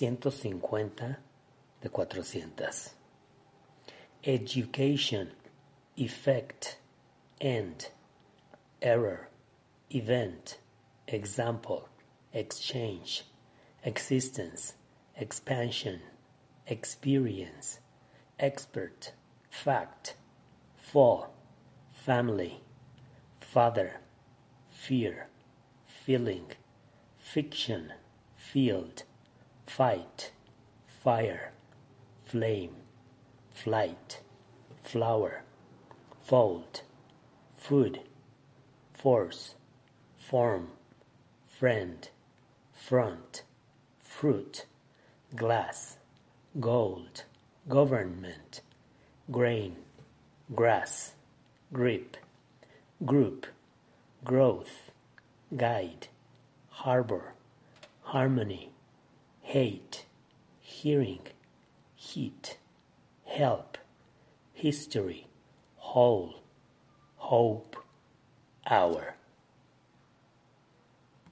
[0.00, 1.16] 150
[1.80, 2.92] de 400.
[4.24, 5.30] Education,
[5.96, 6.78] effect,
[7.40, 7.88] end,
[8.82, 9.28] error,
[9.90, 10.58] event,
[11.08, 11.88] example,
[12.32, 13.24] exchange,
[13.84, 14.74] existence,
[15.16, 16.00] expansion,
[16.66, 17.78] experience,
[18.38, 19.12] expert,
[19.48, 20.16] fact,
[20.76, 21.32] fall,
[21.90, 22.60] family,
[23.40, 24.00] father,
[24.68, 25.28] fear,
[25.86, 26.46] feeling,
[27.16, 27.92] fiction,
[28.36, 29.04] field,
[29.66, 30.32] fight,
[31.02, 31.52] fire,
[32.24, 32.76] flame,
[33.52, 34.20] flight,
[34.82, 35.42] flower,
[36.22, 36.82] fold,
[37.56, 38.00] food,
[38.94, 39.54] force,
[40.16, 40.68] form,
[41.46, 42.08] friend,
[42.72, 43.42] front,
[44.02, 44.66] fruit,
[45.34, 45.98] glass,
[46.60, 47.24] gold,
[47.68, 48.60] government,
[49.30, 49.76] grain,
[50.54, 51.12] grass,
[51.72, 52.16] grip,
[53.04, 53.46] group,
[54.24, 54.90] growth,
[55.56, 56.08] guide,
[56.70, 57.34] harbor,
[58.02, 58.70] harmony,
[59.46, 60.04] hate,
[60.60, 61.20] hearing,
[61.94, 62.58] heat,
[63.26, 63.78] help,
[64.52, 65.28] history,
[65.76, 66.42] hole,
[67.14, 67.76] hope,
[68.68, 69.14] hour.